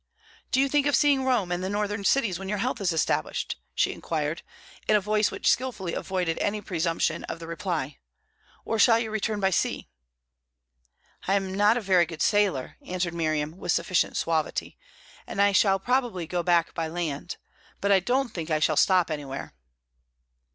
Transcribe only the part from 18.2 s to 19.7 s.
think I shall stop anywhere."